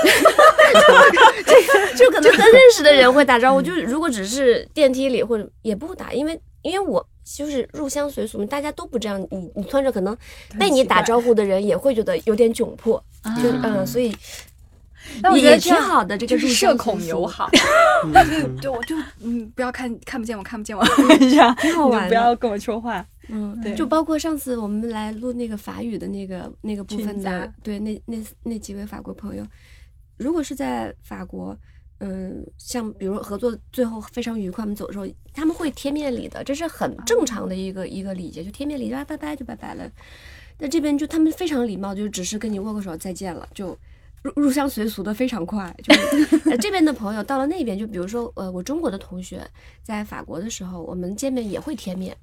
[1.97, 10.17] 就可能跟认识的人会打招呼，就是如果只是电梯里或者也不打，因为因为我就是入乡随俗，大家都不这样，你你穿着可能
[10.57, 13.03] 被你打招呼的人也会觉得有点窘迫，
[13.41, 14.15] 就嗯，所以
[15.21, 17.49] 但我觉得挺好的，这个就是社恐友好，
[18.61, 20.83] 对，我就嗯，不要看看不见我，看不见我，
[21.19, 23.05] 这样挺好玩不要跟我说话。
[23.27, 29.43] 嗯，对就包括上次我们来录那个法语的那个那个部分的，对，那那那几位法国朋友，
[30.17, 31.57] 如果是在法国，
[31.99, 39.89] 嗯，像比如合作最后非常愉快，我们走的时候，他们会贴面礼的，这是很正常的一个、一个礼节，就贴面礼，啊，拜拜就拜拜了。
[40.59, 43.75] 那这边就他们非常礼貌，就只是跟你握个手再见了，就
[44.25, 45.73] 入入乡随俗的非常快。
[45.83, 49.39] 就是、 呃、这边的朋友到了那边，就比如说呃，我中国的同学
[49.83, 52.17] 在法国的时候，我们见面也会贴面，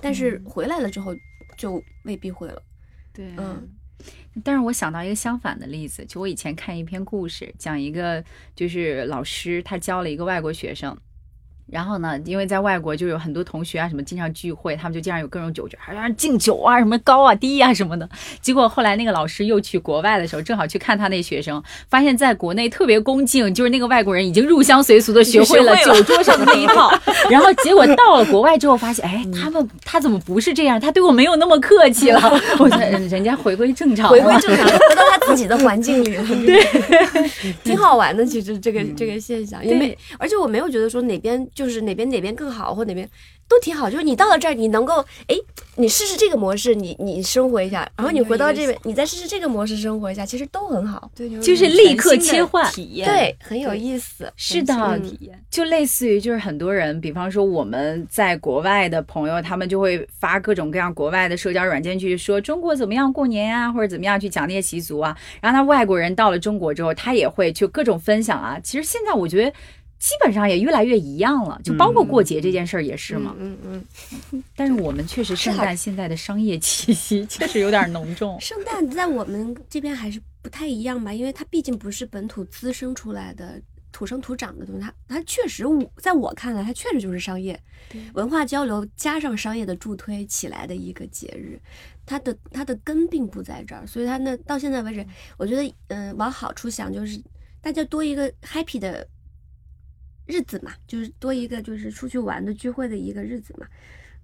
[0.00, 1.14] 但是回来了之后
[1.58, 2.62] 就未必会了。
[3.12, 3.68] 对嗯
[4.42, 8.24] 但是我想到一个相反的例子，就我以前看一篇故事，讲一个
[8.56, 10.96] 就是老师他教了一个外国学生。
[11.70, 18.08] 然后呢，因为在外国就有很多同学啊，什么经常聚会，他们就经常有各种酒局，还让人敬酒啊，什么高啊、低啊什么的。
[18.40, 26.90] 结果后来那个老师又去国外的时候，正好去看他那学生，发现在国内特别恭敬，就是那个外国人已经入乡随俗的学会了酒桌上的那一套。
[27.30, 30.80] 然后结果到了国外之后，发现 哎，他们他怎么不是这样？
[30.80, 32.20] 他对我没有那么客气了。
[32.58, 38.24] 我觉得人家回归正常了，回归正常，回到他自己的环境里了， 对，挺好玩的。
[38.24, 43.06] 其实这个这个现象因为，而且我没有觉得说哪边就是哪边哪边更好，或哪边
[43.46, 43.90] 都挺好。
[43.90, 45.36] 就是你到了这儿，你能够哎，
[45.76, 54.32] 你试试这个模式，你你生活一下，然后你回到这边，你再试试这个模式生活一下，其实都很好，对，就是立刻切换体验，对，很有意思。
[54.36, 55.44] 是的嗯体验。
[55.50, 65.14] 就类似于就是很多人，比方说我们在国外的朋友，他们就会发各种各样国外的社交软件去说中国怎么样过年呀、或者怎么样去讲那些习俗啊。
[65.42, 68.58] 然后他外国人到了中国之后，他也会去各种分享啊。
[68.62, 69.52] 其实现在我觉得
[70.00, 73.36] 基本上也越来越一样了，就包括过节这件事儿也是嘛。
[73.38, 73.84] 嗯嗯
[74.32, 78.36] 嗯， 但是我们确实圣诞现在的商业气息确实有点浓重。
[78.42, 83.62] 圣诞在我们这边还是不太一样吧，因为它毕竟不是本土滋生出来的。
[83.92, 87.60] 土生土长的东西，它它确实，我在我看来，它确实就是商业
[88.14, 91.60] 文化交流加上商业的助推起来的一个节日，
[92.06, 95.04] 它的它的根并不在这儿，所以它那到现在为止，
[95.36, 97.20] 我觉得，嗯、往好处想，就是
[97.60, 99.04] 大家多一个 happy 的
[100.30, 103.66] 日子嘛，就是多一个就是出去玩的聚会的一个日子嘛，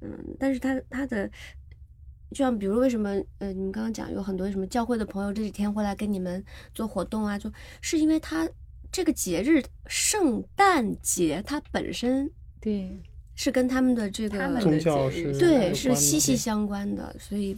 [0.00, 1.30] 嗯，但是他他的。
[2.30, 8.48] 就像比如为什么，呃，你们刚刚讲有很多什么教会的朋友这几天会来跟你们做活动啊，就是因为他
[8.90, 12.28] 这个节日圣诞节它本身
[12.60, 13.00] 对，
[13.36, 17.56] 是跟他们的这个他们的宗教节日是对是息息相关的，所以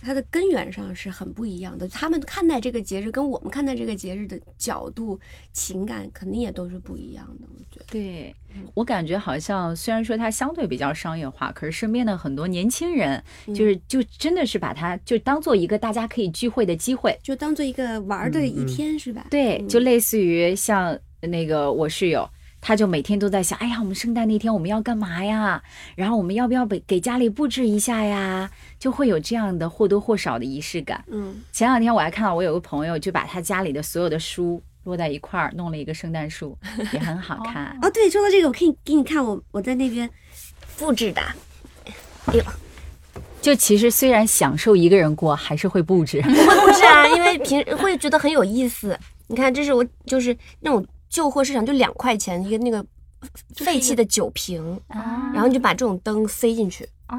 [0.00, 1.88] 它的根源上是很不一样的。
[1.88, 5.18] 他们看待这个节日跟我们看待这个节日的角度、
[5.52, 7.46] 情感肯定也都是不一样的。
[7.52, 8.34] 我觉得，对
[8.74, 17.18] 我感觉好像虽然说它相对比较商业化，可是身边的很多年轻人，就是就真的是把它就当做一个大家可以聚会的机会。
[17.22, 19.26] 就当做一个玩儿的一天、是吧？
[19.30, 22.28] 对，嗯就类似于像那个我室友。
[22.60, 25.62] 他就每天都在想，哎呀，我们圣诞那天我们要干嘛呀？
[25.94, 28.50] 然后我们要不要给给家里布置一下呀？
[28.78, 31.04] 就会有这样的或多或少的仪式感。
[31.08, 36.56] 嗯，前两天我还看到我有个朋友就把他家里的所有的书摞在一块儿，弄了一个圣诞树，
[36.92, 37.76] 也很好看。
[37.82, 40.08] 哦，对，说到这个，我可以给你看我我在那边
[40.78, 41.20] 布置的。
[42.26, 42.42] 哎呦，
[43.40, 46.22] 就其实虽然享受一个人过，还是会布置。
[46.22, 48.98] 会布置啊，因为平会觉得很有意思。
[49.26, 52.84] 你看，这是我就是那种旧货市场，就两块钱一个那个
[53.56, 57.16] 废弃的酒瓶，啊然后你就把这种灯塞进去，哦，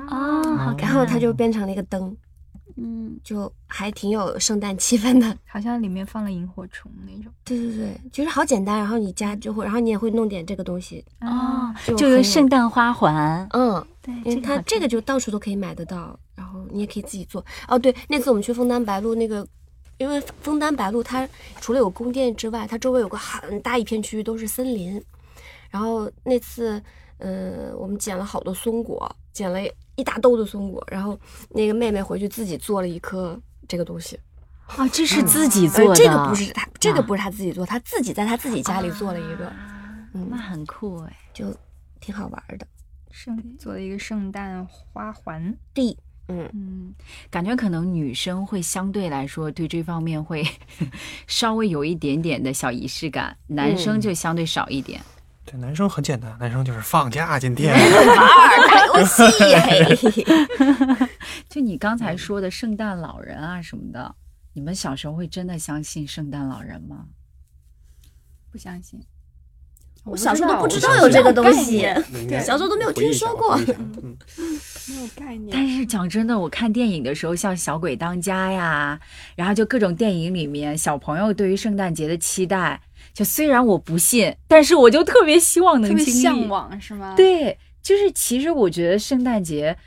[0.58, 0.90] 好看。
[0.90, 2.16] 然后它就变成了一个灯。
[2.82, 5.38] 嗯，就还挺有圣诞气氛的。
[5.46, 7.30] 好像里面放了萤火虫那种。
[7.44, 17.46] 对对对，其实好简单，然后你家就会，然后你也会弄点这个东西，哦，就就有圣诞花环，嗯，对，因为它这个就到处都可以买得到，然后你也可以自己做。
[17.68, 19.46] 哦，对，那次我们去枫丹白露那个，
[19.98, 21.28] 因为枫丹白露它
[21.60, 25.04] 除了有宫殿之外，它周围有个很大一片区域都是森林。
[25.70, 26.82] 然后那次，
[27.18, 29.60] 嗯，我们捡了好多松果，捡了
[29.96, 34.20] 一大兜的松果，然后那个妹妹回去自己做了一颗这个东西。
[34.66, 41.16] 啊，这是自己做的，呃，这个不是她，这个不是她自己做，她自己在她自己家里做了一个，啊嗯那很酷哎。
[41.34, 41.56] 就
[42.00, 42.68] 挺好玩的。
[43.12, 46.94] 圣做了一个圣诞花环，对，嗯，嗯，
[47.32, 50.46] 感觉可能女生会相对来说对这方面会
[51.26, 55.02] 稍微有一点点的小仪式感，男生就相对少一点。
[55.50, 57.74] 对，男生很简单，男生就是放假今天。
[57.74, 60.26] 玩儿打游戏，
[61.50, 64.16] 就你刚才说的圣诞老人啊什么的，
[64.54, 67.06] 你们小时候会真的相信圣诞老人吗？
[68.52, 69.00] 不相信。
[70.06, 71.82] 我小时候都不知道道有这个东西，
[72.44, 73.60] 小时候都没有听说过
[75.52, 79.00] 但是讲真的，我看电影的时候，像《小鬼当家》呀，
[79.36, 82.82] 然后就各种电影里面小朋友对于圣诞节的期待，
[83.14, 85.98] 就虽然我不信，但是我就特别希望能。
[86.10, 89.78] 向往是吗？，对，就是其实我觉得圣诞节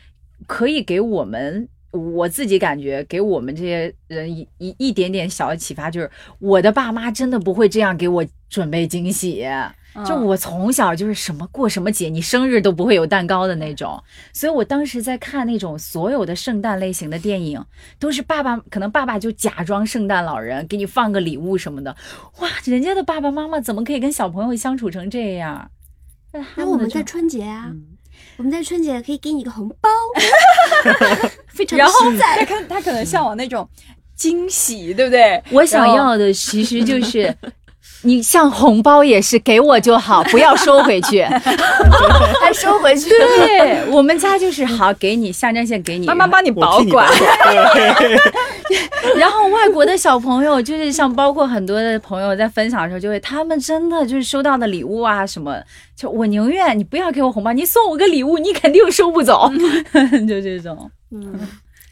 [0.46, 9.42] 可以给我们，我自己感觉给我们这些人一一一点点小的启发，就是我的爸妈真的不会这样给我准备惊喜。
[10.06, 17.62] 就我从小就是什么过什么节，你生日都不会有蛋糕的那种，所以我当时在看那种所有的圣诞类型的电影，
[17.98, 21.94] 都是爸爸可能爸爸就假装圣诞老人给你放个礼物什么的，
[22.38, 25.70] 哇，人家的爸爸妈妈怎么可以跟小朋友相处成这样？
[26.56, 27.88] 那我们在春节啊，嗯
[28.38, 29.90] 我们在春节可以给你个红包，
[31.48, 32.00] 非常然后。
[32.18, 33.68] 他可他可能向往那种
[34.16, 35.42] 惊喜，对不对？
[35.50, 37.34] 我想要的其实就是，
[38.02, 41.22] 你像红包也是给我就好， 不要收回去。
[42.42, 43.08] 还收回去。
[43.08, 46.06] 对我们家就是好，给你象征性给你。
[46.06, 46.98] 妈妈帮你保管替你保。
[47.00, 47.08] 管。
[49.16, 55.56] 然后外国的小朋友，就是像包括很多的朋友在分享的时候，就会他们真的就是收到的礼物啊什么，
[55.96, 59.50] 就我宁愿你不要给我红包，你送我个礼物，你肯定收不走，
[60.28, 60.90] 就这种。
[61.14, 61.38] 嗯，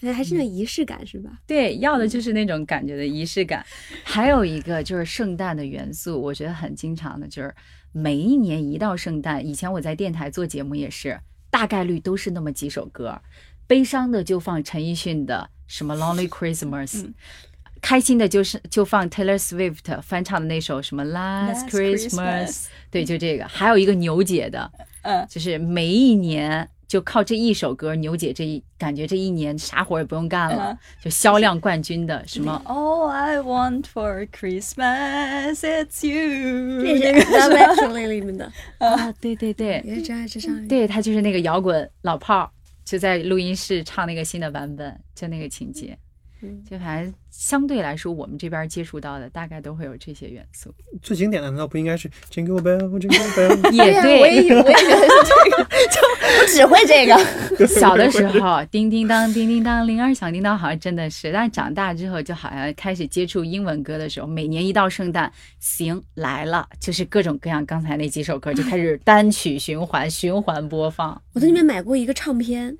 [0.00, 1.30] 那还是那仪式感是吧？
[1.46, 3.64] 对，要的就是那种感觉的仪式感。
[4.02, 7.54] 还有一个就是圣诞的元素，我觉得很经常的，就是
[7.92, 13.20] 每一年一到圣诞，以前我在电台做节目也是，大概率都是那么几首歌，
[13.66, 16.86] 悲伤的就放陈奕迅的什么《Lonely Christmas》。
[17.82, 23.48] 开心的就是就放 Taylor Swift 翻唱的那首什么 Last Christmas，对，就这个。
[23.48, 36.82] 还有一个牛姐的，嗯，就是每一年就靠这一首歌，牛姐这一感觉这一年啥活也不用干了，嗯就销量冠军的什么 All I want for Christmas It's you。
[36.82, 40.66] 这是那个 Love Actually 里面的，啊，对对对也是真爱至上。
[40.66, 42.50] 对，他就是那个摇滚老炮儿，
[42.84, 45.96] 就在录音室唱那个新的版本，就那个情节。
[46.42, 50.72] 嗯就反正相对来说，我们这边接触到的大概都会有这些元素，
[51.02, 53.72] 最经典的难道不应该是 Jingle Bell Jingle Bell？
[53.72, 57.66] 也对我也以我也觉得是这个， 就我只会这个。
[57.68, 61.30] 小的时候，叮叮当，叮叮当，铃儿响叮当，好像真的是。
[61.30, 71.20] 但是长大之后，就好像开始接触英文歌的时候，每年一到圣诞，行来了，就是各种各样刚才那几首歌就开始单曲循环、循环播放。
[71.34, 72.76] 我在那边买过一个唱片，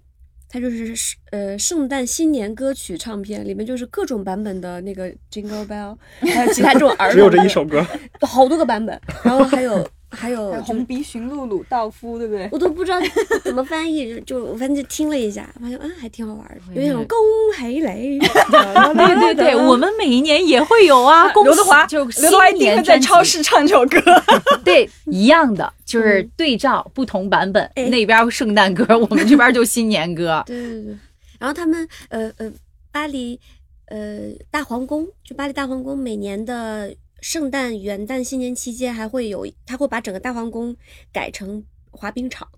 [0.53, 7.87] 它就是呃圣诞新年歌曲唱片，里面就是各种版本的那个 Jingle Bell，还有其他这种儿童，只有这一，首歌。
[8.27, 12.49] 好多个版本，然后还有还有就是红鼻驯鹿鲁道夫，对不对？
[12.51, 12.99] 我都不知道
[13.45, 17.19] 怎么翻译，就就我反正就听了一下，发现嗯还挺好玩的，有点我也恭
[17.57, 21.29] 喜你，对对对，我们每一年也会有啊。
[21.33, 24.01] 恭喜刘德华，就刘德华一定会在超市唱这首歌。
[24.65, 30.43] 对一样的，就是对照不同版本，哎那边圣诞歌，我们这边就新年歌。
[30.47, 30.99] 对对对，
[31.39, 32.53] 然后他们呃呃
[32.91, 33.39] 巴黎
[33.87, 40.77] 呃大皇宫，就巴黎大皇宫每年的圣诞、元旦、新年期间还会有，他会把整个大皇宫
[41.13, 42.49] 改成滑冰场，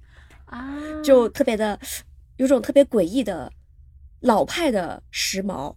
[0.44, 1.78] 啊，就特别的
[2.36, 3.52] 有种特别诡异的
[4.20, 5.74] 老派的时髦，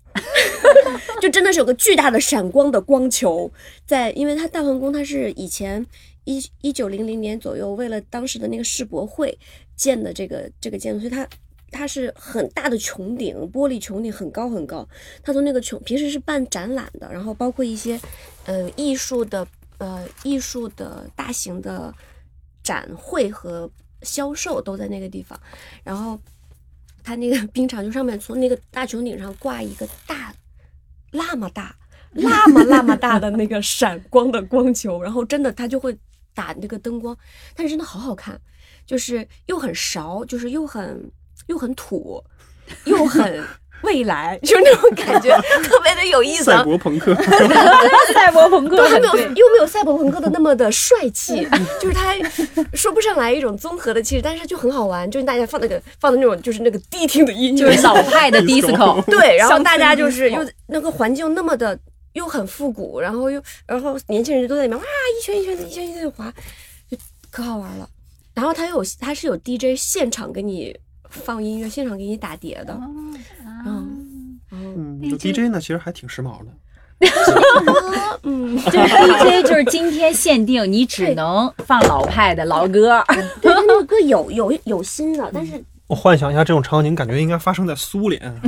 [1.21, 3.51] 就真的是有个巨大的闪光的光球
[3.86, 5.86] 在，因为它大皇宫它是以前
[6.23, 9.38] 一一九零零年左右为了当时的那个世博会
[9.75, 11.27] 建的这个这个建筑，所以它。
[11.71, 14.88] 它是很大的穹顶，玻璃穹顶很高很高。
[15.21, 17.99] 它从那个穹平时是办展览的，然后包括一些
[18.46, 19.46] 呃艺术的
[19.78, 21.93] 呃艺术的大型的
[22.64, 23.70] 展会和
[24.02, 25.39] 销售都在那个地方。
[25.84, 26.20] 然后
[27.04, 30.34] 它那个冰场就上面从那个大穹顶上挂一个大
[31.12, 31.76] 那么大、
[32.12, 35.98] 那么那么大的那个闪光的光球，然后真的它就会
[36.34, 37.18] 打那个灯光，
[37.56, 38.39] 但是真的好好看，
[38.86, 41.10] 就是又很潮，就是又很
[41.48, 42.22] 又很土，
[42.86, 43.41] 又很
[43.86, 45.29] 未来， 就是那种感觉
[45.63, 46.45] 特别的有意思。
[46.45, 47.15] 赛博朋克，
[48.13, 51.47] 赛博朋克对，他没有，又没有赛博朋克的那么的帅气，
[51.79, 52.13] 就是他
[52.73, 59.01] 说不上来一种综合的气质，但是就很好玩，就是大家放那个放的那种就是那个低听的音乐，就是老派的 disco。
[59.05, 61.77] 对，然后大家就是又那个环境那么的
[62.13, 66.33] 又很复古，然后又然后年轻人都在里面哇一圈一圈的一圈一圈的滑，
[66.89, 66.97] 就
[67.29, 67.88] 可好玩了。
[68.33, 70.77] 然后他有他是有 DJ 现场给你
[71.09, 72.77] 放音乐，现场给你打碟的，
[73.66, 76.45] 嗯，然后嗯，就 DJ 呢，其实还挺时髦的。
[78.24, 83.03] 嗯， 就是 DJ 就是今天限定，你只能放老派的老歌。
[83.41, 88.22] 对，他那个歌有有有新的，但是我幻想一下这种场景，感觉应该发生在苏联。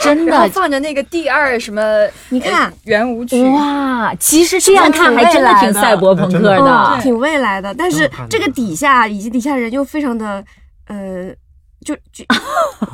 [0.00, 1.80] 真的放着那个第二什么
[2.28, 2.70] 你看。
[2.84, 6.98] 圆舞曲，哇，其实这样看还真的挺赛博朋克嗯，的。
[7.00, 10.44] 挺未来的，但是这个底下以及底下人又非常的，
[10.88, 11.32] 呃，
[11.84, 12.24] 就就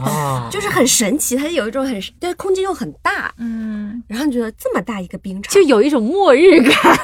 [0.04, 6.74] 啊， 就是很神奇，它有一种很对空间又很大，嗯，然后你觉得这么大一个冰场就有一种末日感，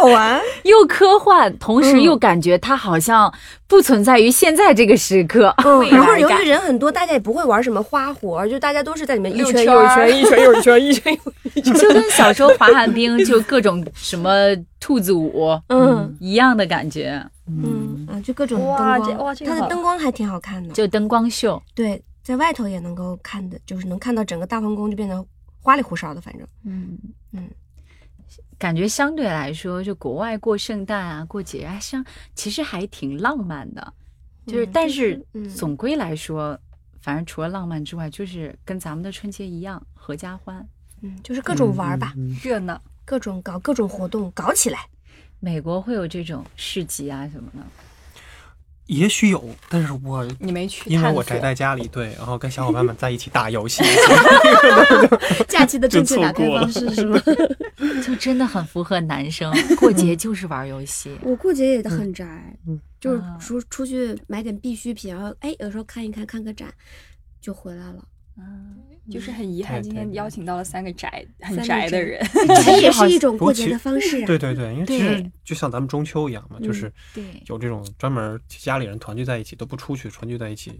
[0.00, 3.32] 好玩，又科幻，同时又感觉它好像
[3.66, 5.54] 不存在于现在这个时刻。
[5.64, 14.30] 嗯，然后由于人很多，大家也不会玩什么花活，就大家都是在里面一圈一圈，一圈又一圈，一圈又一圈， 就跟小时候滑旱冰就各种什么
[14.80, 16.16] 兔子舞，嗯。
[16.20, 21.62] 一样的感觉，嗯啊，就各种灯哇这光，它的灯光还挺好看的，就灯光秀。
[21.74, 25.24] 对，在外头也能够看的，就是能看到整个大皇宫就变得
[25.60, 26.98] 花里胡哨的，反正嗯
[27.32, 27.48] 嗯，
[28.58, 33.92] 感觉相对来说，就国外过圣诞啊、过节啊，像其实还挺浪漫的。
[34.46, 36.58] 就是，嗯但是总归来说，
[37.00, 40.66] 反正除了浪漫之外，就是跟咱们的春节一样，合家欢。
[41.02, 42.80] 嗯，就是各种玩吧，热闹。
[43.06, 44.86] 各种搞各种活动，搞起来。
[45.44, 47.60] 美国会有这种市集啊什么的，
[48.86, 53.82] 也许有，但是我你没去因为我宅在家里，对，然后跟小伙伴们在一起打游戏，
[55.46, 57.20] 假期的正确打开方式是吗？
[58.02, 61.14] 就真的很符合男生过节就是玩游戏。
[61.22, 62.24] 我过节也很宅，
[62.66, 66.72] 嗯就是啊出出去买点必需品，然后哎，有时候看一看，看个展
[67.38, 68.02] 就回来了。
[68.38, 68.76] 嗯，
[69.10, 72.24] 就是很遗憾，今天邀请到了三个宅很宅宅的人。
[72.64, 74.26] 宅也是一种过节的方式啊。
[74.26, 80.76] 对对对，因为其实就像咱们中秋一样嘛，就嗯是对，有这种专门家里人团聚在一起都不出去，团聚在一起，就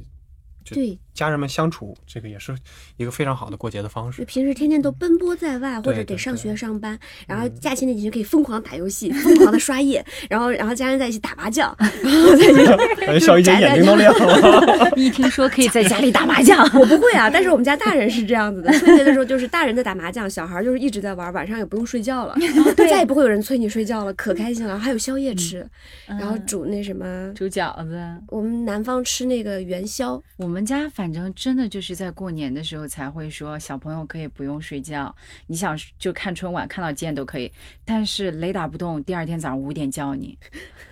[0.72, 2.54] 对，家人们相处，这个也是
[2.96, 4.24] 一个非常好的过节的方就式。
[4.24, 7.54] 平时天天都奔波在外，或者得上学对上班，然后嗯。
[7.60, 12.64] 假期那几天可以疯狂打游戏， 疯狂的刷夜，然后然后家人在一起打麻将， 然后在一起
[13.06, 14.92] 感觉小姨姐眼睛都亮了。
[14.96, 18.70] 一听说可以在家里打麻将，我不会啊，但是我们家大人是这样子的。
[18.78, 22.36] 春节的时候就是大人在打麻将，小孩就是一直在玩，晚上也不用睡觉了，
[22.76, 24.78] 再也不会有人催你睡觉了，可开心了。
[24.78, 25.66] 还有宵夜吃，
[26.06, 27.98] 然后煮那什么，煮饺子。
[28.28, 35.14] 我们南方吃那个元宵，我们家反正真的就是在过年的时候才会说小朋友可以不用睡觉，
[35.46, 37.50] 你想就看春晚看到几点都可以，
[37.82, 40.36] 但是雷打不动，第二天早上五点叫你。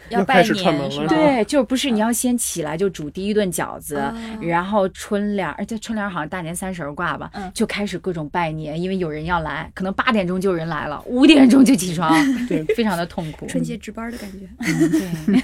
[0.08, 1.06] 要拜开始串门了年是吗？
[1.08, 12.12] 对，就不是你要先起来就煮第一顿饺子，哦然后春联儿，而且春联儿好像大年三十儿挂吧，嗯就开始各种拜年，因为有人要来，可能八点钟就有人来了，五点钟就起床，
[12.46, 13.46] 对，非常的痛苦。
[13.46, 14.40] 春节值班的感觉。
[14.58, 15.40] 对，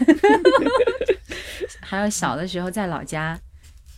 [1.80, 3.38] 还有小的时候在老家，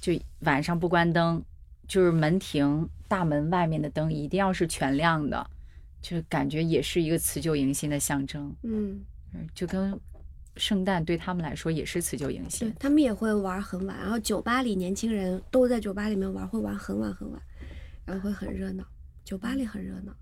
[0.00, 1.42] 就晚上不关灯，
[1.86, 5.46] 就是门庭大门外面的灯一定要是全亮的，
[6.00, 9.00] 就感觉也是一个辞旧迎新的象征，嗯，
[9.34, 9.98] 嗯就跟
[10.56, 12.74] 圣诞对他们来说也是辞旧迎对新。
[12.78, 17.40] 他们也会玩很晚，然后酒吧里年轻人都在酒吧里面玩，会玩很晚很晚，
[18.04, 18.84] 然后会很热闹，
[19.24, 20.12] 酒吧里很热闹。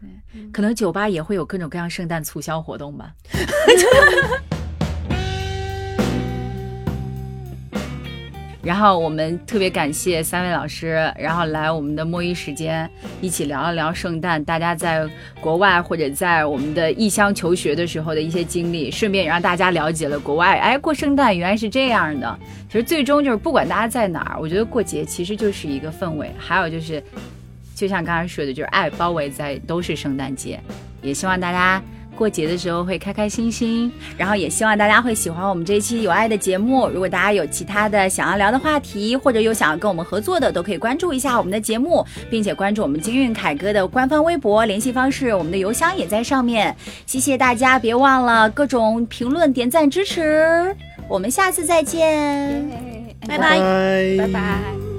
[0.00, 3.14] 对可能酒吧也会有各种各样圣诞促销活动吧。
[8.62, 12.88] 然后我们特别感谢三位老师，然后来我们的摸鱼时间，
[13.20, 15.08] 一起聊一聊圣诞，大家在
[15.40, 22.38] 国外或者在我们的异乡求学的时候的一些经历，顺便也让大家了解了国外，哎，过圣诞原来是这样的。
[22.68, 27.02] 其实最终就是不管大家在哪儿，我觉得过节其实就是一个氛围，还有就是
[27.74, 30.60] 就像刚才说的，就是爱包围在都是圣诞节，
[31.00, 31.82] 也希望大家
[32.16, 36.88] 过节的时候会开开心心，然后也希望大家会喜欢我们这一期有爱的节目。
[36.88, 46.76] 如果大家有其他的想要聊的话题，或者有想要跟我们合作的，都可以关注一下我们的节目，并且关注我们金运凯哥的官方微博，联系方式我们的邮箱也在上面。
[47.06, 50.76] 谢谢大家，别忘了各种评论、点赞支持，
[51.08, 52.68] 我们下次再见。
[53.26, 53.60] 拜 拜
[54.18, 54.89] 拜拜。